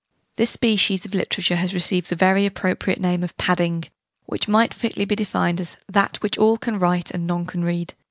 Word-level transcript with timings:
This 0.37 0.49
species 0.49 1.05
of 1.05 1.13
literature 1.13 1.57
has 1.57 1.75
received 1.75 2.09
the 2.09 2.15
very 2.15 2.47
appropriate 2.47 2.99
name 2.99 3.21
of 3.23 3.37
'padding' 3.37 3.83
which 4.25 4.47
might 4.47 4.73
fitly 4.73 5.05
be 5.05 5.15
defined 5.15 5.61
as 5.61 5.77
'that 5.87 6.23
which 6.23 6.39
all 6.39 6.57
can 6.57 6.79
write 6.79 7.11
and 7.11 7.27
none 7.27 7.45
can 7.45 7.63
read.' 7.63 7.93